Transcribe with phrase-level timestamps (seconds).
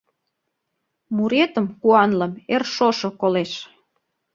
[1.15, 3.51] Муретым, куанлым, эр шошо колеш.